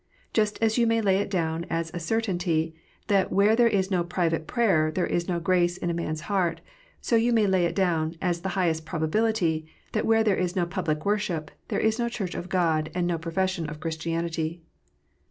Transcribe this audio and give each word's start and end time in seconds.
Just 0.33 0.57
as 0.63 0.79
you 0.79 0.87
may 0.87 0.99
lay 0.99 1.17
it 1.17 1.29
down, 1.29 1.63
as 1.69 1.91
a 1.93 1.99
certainty, 1.99 2.73
that 3.05 3.31
where 3.31 3.55
there 3.55 3.67
is 3.67 3.91
no 3.91 4.03
private 4.03 4.47
prayer 4.47 4.89
there 4.91 5.05
is 5.05 5.27
no 5.27 5.39
grace 5.39 5.77
in 5.77 5.91
a 5.91 5.93
man 5.93 6.09
s 6.13 6.21
heart, 6.21 6.59
so 7.01 7.15
you 7.15 7.31
may 7.31 7.45
lay 7.45 7.65
it 7.65 7.75
down, 7.75 8.15
as 8.19 8.41
the 8.41 8.49
highest 8.57 8.83
probability, 8.83 9.67
that 9.91 10.07
where 10.07 10.23
there 10.23 10.35
is 10.35 10.55
no 10.55 10.65
public 10.65 11.05
worship 11.05 11.51
there 11.67 11.79
is 11.79 11.99
no 11.99 12.09
Church 12.09 12.33
of 12.33 12.49
God, 12.49 12.89
and 12.95 13.05
no 13.05 13.19
profession 13.19 13.69
of 13.69 13.79
Christianity. 13.79 14.63